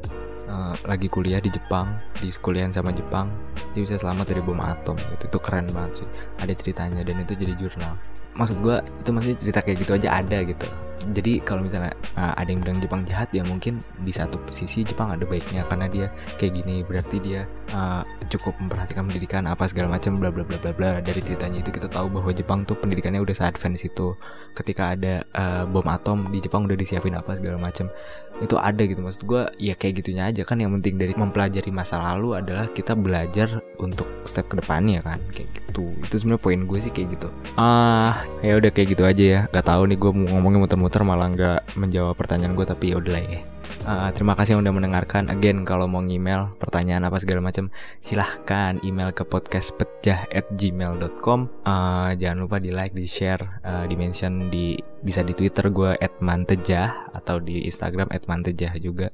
uh, 0.48 0.74
lagi 0.84 1.08
kuliah 1.08 1.40
di 1.40 1.48
Jepang 1.48 1.96
di 2.20 2.28
kuliahan 2.32 2.72
sama 2.72 2.92
Jepang 2.92 3.32
dia 3.72 3.82
bisa 3.84 3.96
selamat 3.96 4.36
dari 4.36 4.42
bom 4.44 4.60
atom. 4.60 4.96
Itu 5.16 5.28
itu 5.28 5.38
keren 5.40 5.66
banget 5.72 6.04
sih 6.04 6.08
ada 6.40 6.52
ceritanya. 6.52 7.00
Dan 7.02 7.24
itu 7.24 7.32
jadi 7.34 7.56
jurnal. 7.56 7.96
Maksud 8.32 8.64
gue 8.64 8.76
itu 8.80 9.08
maksudnya 9.12 9.36
cerita 9.36 9.60
kayak 9.60 9.78
gitu 9.84 9.92
aja 9.92 10.08
ada 10.24 10.40
gitu 10.40 10.64
jadi 11.10 11.42
kalau 11.42 11.66
misalnya 11.66 11.90
uh, 12.14 12.38
ada 12.38 12.46
yang 12.46 12.62
bilang 12.62 12.78
Jepang 12.78 13.02
jahat 13.02 13.26
ya 13.34 13.42
mungkin 13.42 13.82
di 14.06 14.14
satu 14.14 14.38
sisi 14.54 14.86
Jepang 14.86 15.10
ada 15.10 15.26
baiknya 15.26 15.66
karena 15.66 15.90
dia 15.90 16.06
kayak 16.38 16.62
gini. 16.62 16.86
Berarti 16.86 17.18
dia 17.18 17.42
uh, 17.74 18.06
cukup 18.30 18.54
memperhatikan 18.62 19.10
pendidikan 19.10 19.42
apa 19.50 19.66
segala 19.66 19.98
macam 19.98 20.22
bla 20.22 20.30
bla 20.30 20.46
bla 20.46 20.58
bla 20.62 20.70
bla. 20.70 20.90
Dari 21.02 21.18
ceritanya 21.18 21.58
itu 21.58 21.74
kita 21.74 21.90
tahu 21.90 22.06
bahwa 22.06 22.30
Jepang 22.30 22.62
tuh 22.62 22.78
pendidikannya 22.78 23.18
udah 23.18 23.34
saat 23.34 23.58
advance 23.58 23.82
itu. 23.82 24.14
Ketika 24.54 24.94
ada 24.94 25.26
uh, 25.34 25.66
bom 25.66 25.86
atom 25.90 26.30
di 26.30 26.38
Jepang 26.38 26.70
udah 26.70 26.78
disiapin 26.78 27.18
apa 27.18 27.34
segala 27.34 27.58
macam 27.58 27.90
itu 28.40 28.56
ada 28.56 28.82
gitu 28.86 29.04
maksud 29.04 29.22
gue 29.28 29.42
ya 29.60 29.74
kayak 29.76 30.00
gitunya 30.00 30.30
aja 30.30 30.42
kan. 30.46 30.56
Yang 30.62 30.80
penting 30.80 30.94
dari 30.96 31.12
mempelajari 31.12 31.70
masa 31.74 32.00
lalu 32.00 32.38
adalah 32.38 32.70
kita 32.72 32.96
belajar 32.96 33.60
untuk 33.76 34.08
step 34.24 34.48
ke 34.48 34.58
depannya 34.62 35.04
kan? 35.04 35.20
Kayak 35.34 35.48
gitu. 35.52 35.92
Itu 36.00 36.14
sebenarnya 36.16 36.42
poin 36.42 36.60
gue 36.64 36.78
sih 36.80 36.92
kayak 36.94 37.08
gitu. 37.20 37.28
Ah 37.60 38.24
ya 38.40 38.56
udah 38.56 38.70
kayak 38.72 38.96
gitu 38.96 39.02
aja 39.04 39.24
ya. 39.24 39.40
Gak 39.52 39.66
tahu 39.68 39.92
nih 39.92 39.98
gue 40.00 40.10
mau 40.10 40.26
ngomongin 40.38 40.58
muter-muter 40.64 41.02
malah 41.04 41.28
nggak 41.28 41.76
menjawab 41.76 42.16
pertanyaan 42.16 42.56
gue 42.56 42.66
tapi 42.66 42.94
ya 42.94 42.96
udah 42.98 43.12
lah 43.12 43.24
ya 43.28 43.51
uh, 43.86 44.10
terima 44.14 44.34
kasih 44.38 44.54
yang 44.56 44.62
udah 44.66 44.74
mendengarkan. 44.74 45.28
Again 45.30 45.64
kalau 45.66 45.88
mau 45.90 46.04
email 46.04 46.48
pertanyaan 46.58 47.04
apa 47.06 47.18
segala 47.22 47.40
macam 47.40 47.70
silahkan 48.02 48.80
email 48.82 49.12
ke 49.14 49.24
podcastpecah@gmail.com 49.26 51.48
uh, 51.66 52.14
jangan 52.16 52.38
lupa 52.46 52.58
di 52.58 52.70
like 52.74 52.94
di 52.94 53.06
share 53.06 53.60
uh, 53.62 53.86
di 53.86 53.96
mention 53.98 54.50
di 54.50 54.76
bisa 55.02 55.22
di 55.26 55.34
twitter 55.34 55.70
gue 55.70 55.96
@mantejah 56.22 56.94
atau 57.14 57.38
di 57.38 57.64
instagram 57.66 58.08
@mantejah 58.10 58.74
juga. 58.78 59.10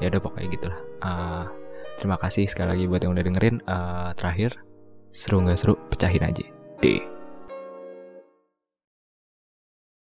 Ya 0.00 0.08
udah 0.08 0.20
pokoknya 0.24 0.48
gitulah. 0.48 0.80
Uh, 1.04 1.44
terima 2.00 2.16
kasih 2.16 2.48
sekali 2.48 2.72
lagi 2.72 2.88
buat 2.88 3.04
yang 3.04 3.12
udah 3.12 3.24
dengerin. 3.24 3.60
Uh, 3.68 4.16
terakhir 4.16 4.56
seru 5.12 5.44
nggak 5.44 5.60
seru 5.60 5.76
pecahin 5.92 6.24
aja. 6.24 6.48
Deh 6.80 7.19